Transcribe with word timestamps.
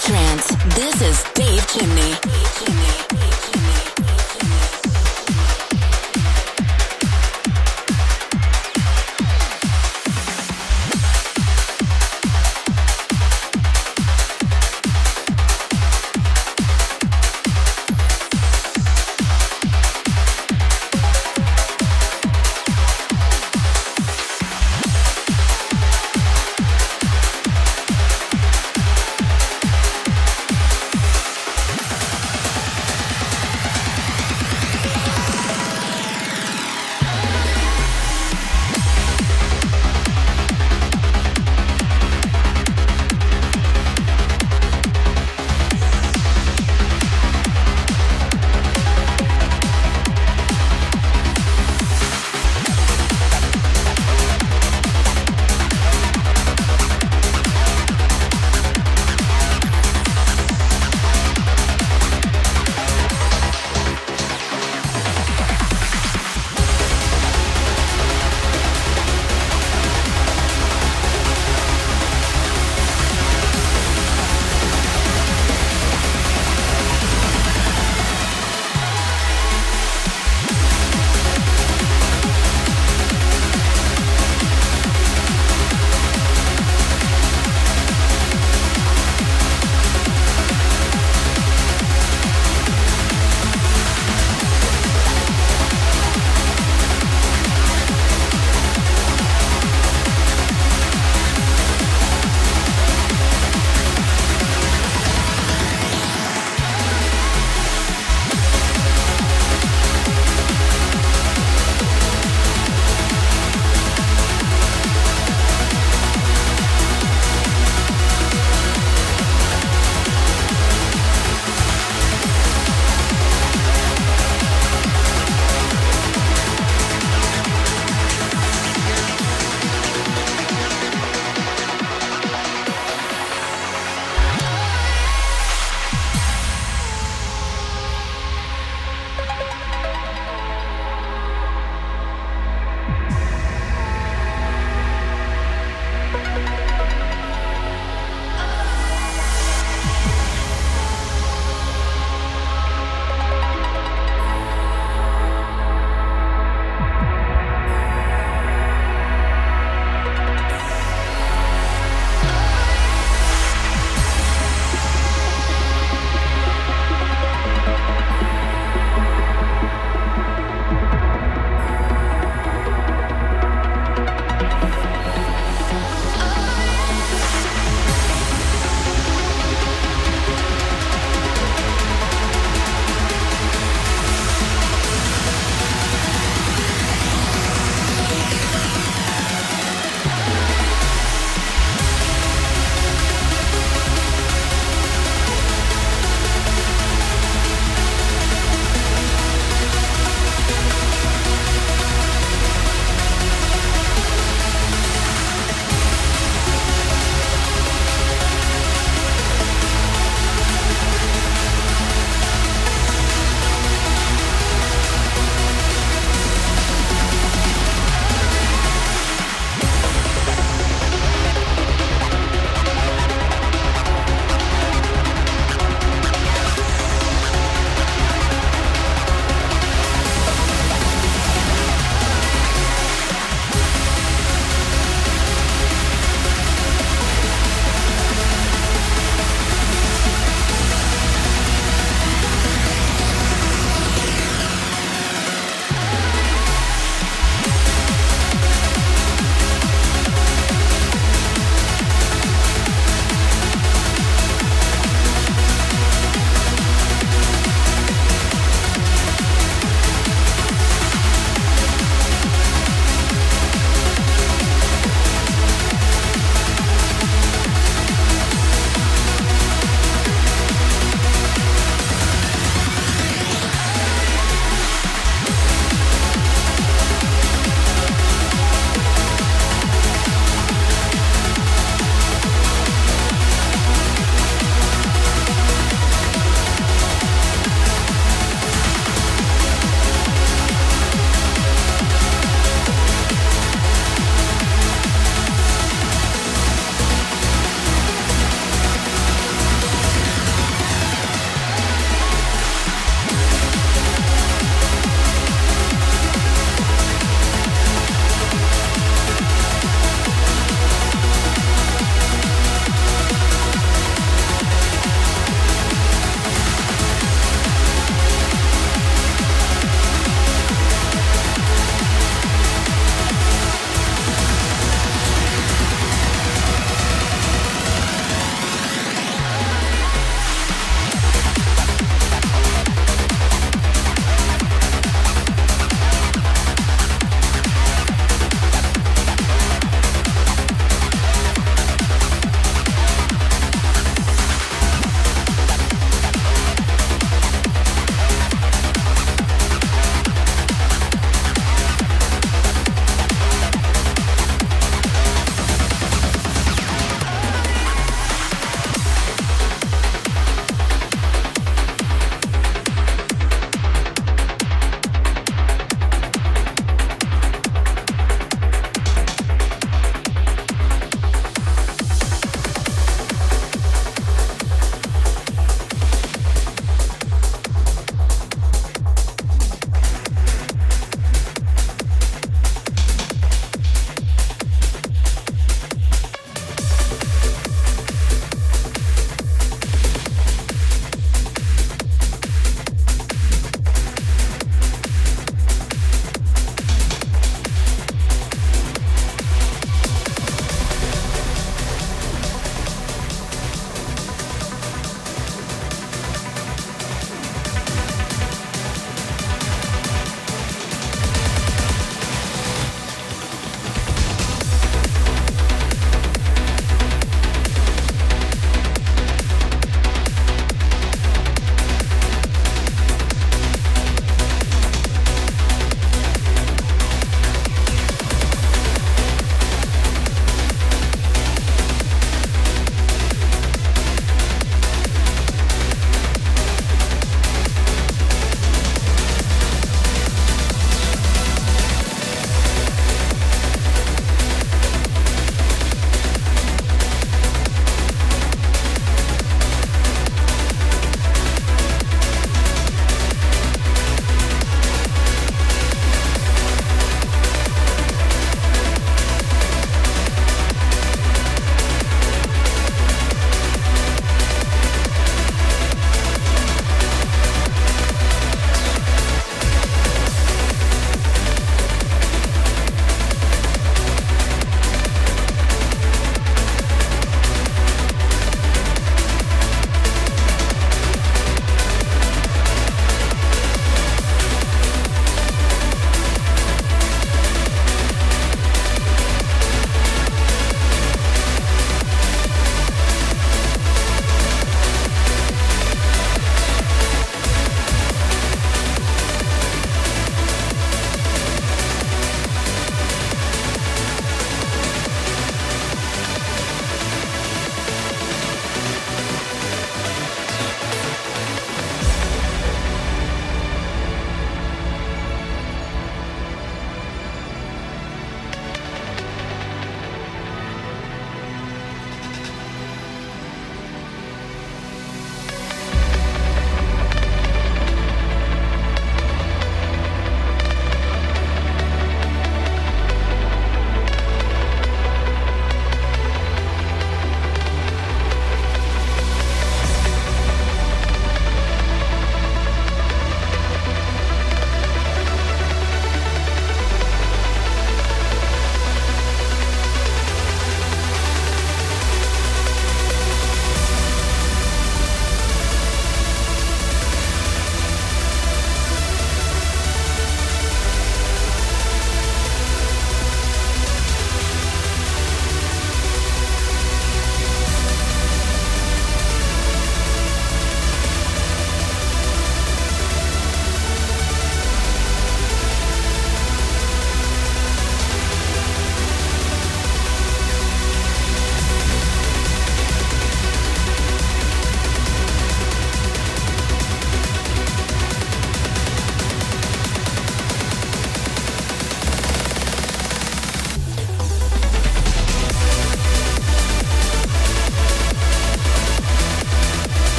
Trance. 0.00 0.46
This 0.76 1.00
is 1.02 1.37